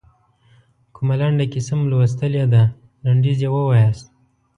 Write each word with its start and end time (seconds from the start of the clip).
کومه 0.95 1.15
لنډه 1.21 1.45
کیسه 1.53 1.73
مو 1.79 1.85
لوستلې 1.91 2.45
ده 2.53 2.63
لنډیز 3.05 3.37
یې 3.43 3.49
ووایاست. 3.51 4.07